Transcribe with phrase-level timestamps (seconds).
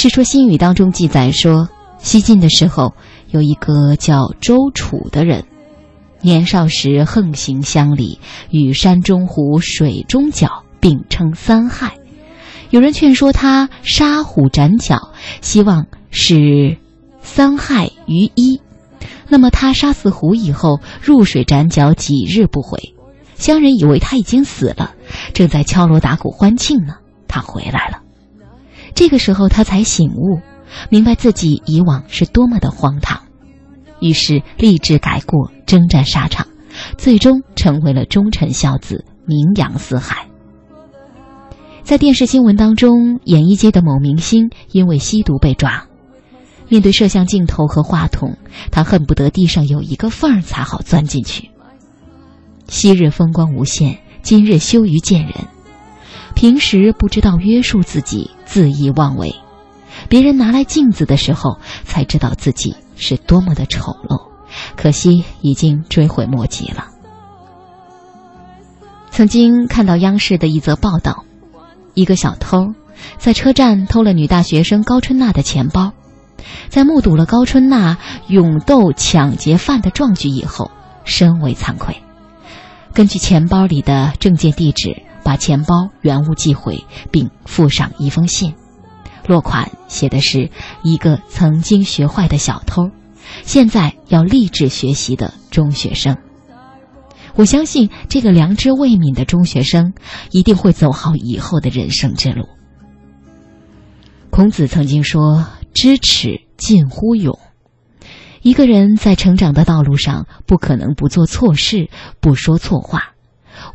[0.02, 1.68] 《世说新语》当中记载说，
[1.98, 2.94] 西晋的时候
[3.28, 5.44] 有一个叫周楚的人，
[6.22, 8.18] 年少时横行乡里，
[8.48, 11.98] 与山中虎、水中蛟并称三害。
[12.70, 15.10] 有人劝说他杀虎斩蛟，
[15.42, 16.78] 希望使
[17.20, 18.58] 三害于一。
[19.28, 22.94] 那么他杀死虎以后，入水斩蛟几日不回，
[23.34, 24.94] 乡人以为他已经死了，
[25.34, 26.94] 正在敲锣打鼓欢庆呢。
[27.28, 28.00] 他回来了。
[29.00, 30.42] 这个时候，他才醒悟，
[30.90, 33.18] 明白自己以往是多么的荒唐，
[33.98, 36.46] 于是立志改过，征战沙场，
[36.98, 40.26] 最终成为了忠臣孝子，名扬四海。
[41.82, 45.86] 在电视新闻当中，演艺界的某明星因为吸毒被抓，
[46.68, 48.36] 面对摄像镜头和话筒，
[48.70, 51.48] 他恨不得地上有一个缝儿才好钻进去。
[52.68, 55.32] 昔日风光无限，今日羞于见人。
[56.40, 59.28] 平时不知道约束自己，恣意妄为；
[60.08, 64.30] 别人拿来镜子的时候，才知道自己是多么的丑陋。
[64.74, 66.86] 可惜已经追悔莫及了。
[69.10, 71.26] 曾经看到央视的一则报道，
[71.92, 72.72] 一个小偷
[73.18, 75.92] 在车站偷了女大学生高春娜的钱包，
[76.70, 77.98] 在目睹了高春娜
[78.28, 80.70] 勇斗抢劫犯的壮举以后，
[81.04, 81.94] 深为惭愧。
[82.94, 85.02] 根据钱包里的证件地址。
[85.30, 88.52] 把钱包原物寄回，并附上一封信，
[89.28, 90.50] 落款写的是
[90.82, 92.90] 一个曾经学坏的小偷，
[93.44, 96.16] 现在要立志学习的中学生。
[97.36, 99.94] 我相信这个良知未泯的中学生
[100.32, 102.48] 一定会走好以后的人生之路。
[104.30, 107.38] 孔子曾经说：“知耻近乎勇。”
[108.42, 111.88] 一个人在成长的道路上，不可能不做错事，
[112.20, 113.12] 不说错话。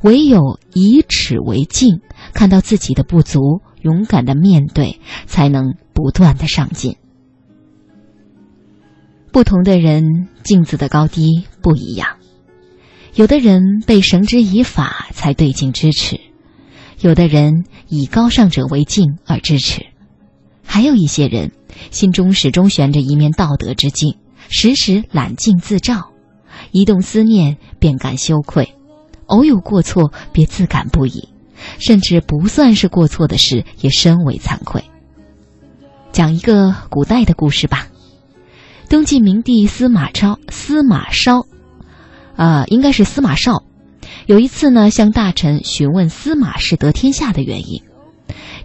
[0.01, 2.01] 唯有以耻为镜，
[2.33, 6.97] 看到自己的不足，勇敢的面对，才能不断的上进。
[9.31, 12.17] 不同的人镜子的高低不一样，
[13.15, 16.19] 有的人被绳之以法才对镜支持，
[17.01, 19.85] 有的人以高尚者为镜而支持，
[20.65, 21.51] 还有一些人
[21.91, 24.15] 心中始终悬着一面道德之镜，
[24.47, 26.11] 时时揽镜自照，
[26.71, 28.73] 一动思念便感羞愧。
[29.27, 31.29] 偶有过错，别自感不已；
[31.79, 34.83] 甚至不算是过错的事，也深为惭愧。
[36.11, 37.87] 讲一个古代的故事吧。
[38.87, 41.45] 东晋明帝司马昭，司马昭，
[42.35, 43.63] 啊，应该是司马绍。
[44.27, 47.81] 有一次呢，向大臣询问司马氏得天下的原因。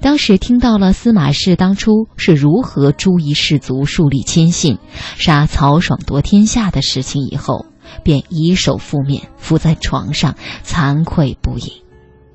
[0.00, 4.78] 当时听到了司马氏当初是如何诛一氏族、树立亲信、
[5.16, 7.66] 杀曹爽夺天下的事情以后。
[8.02, 11.82] 便以手覆面，伏在床上，惭愧不已，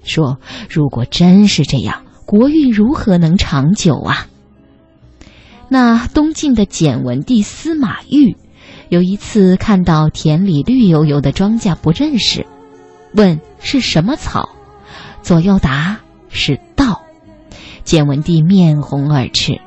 [0.04, 0.40] 说
[0.70, 4.28] ：“如果真是这样，国运如何能长久啊？”
[5.68, 8.38] 那东晋的简文帝司马昱，
[8.90, 12.46] 有一次看到田里绿油油的庄稼不认识，
[13.14, 14.50] 问是什么草，
[15.24, 16.00] 左右答
[16.30, 17.02] 是稻，
[17.84, 19.60] 简文帝面红耳赤，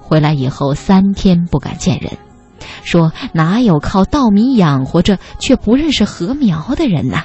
[0.00, 2.12] 回来以后三天不敢见人。
[2.82, 7.24] 说哪有靠稻米养活着却不认识禾苗的人呐？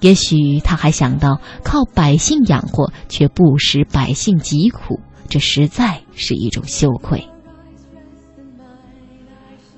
[0.00, 7.28] 也许他还想到靠百姓养活却不识百姓疾苦，这实在是一种羞愧。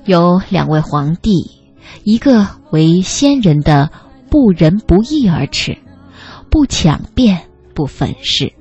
[0.05, 1.51] 有两位皇帝，
[2.05, 3.91] 一个为先人的
[4.31, 5.79] 不仁不义而耻，
[6.51, 7.43] 不抢辩
[7.75, 8.53] 不粉饰；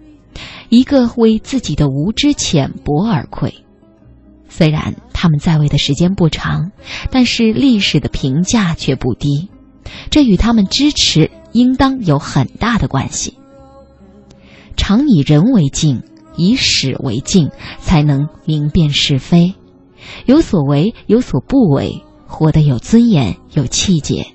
[0.70, 3.64] 一个为自己的无知浅薄而愧。
[4.53, 6.72] 虽然他们在位的时间不长，
[7.09, 9.50] 但是历史的评价却不低，
[10.09, 13.38] 这与他们支持应当有很大的关系。
[14.75, 16.03] 常以人为镜，
[16.35, 19.56] 以史为镜，才能明辨是非，
[20.25, 24.28] 有所为，有所不为，活得有尊严、有气节。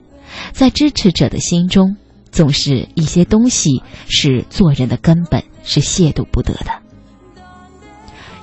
[0.53, 1.97] 在支持者的心中，
[2.33, 6.71] 总是一些东西是做人的根本，是亵渎不得的。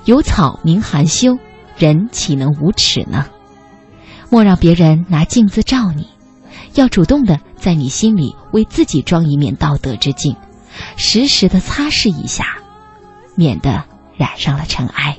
[0.04, 1.36] 有草名含羞。
[1.76, 3.26] 人岂能无耻呢？
[4.30, 6.08] 莫让别人拿镜子照你，
[6.74, 10.36] 要主动的在你心里为自己装一面道德之镜，
[10.96, 12.58] 时时的擦拭一下，
[13.36, 13.84] 免得
[14.16, 15.18] 染上了尘埃。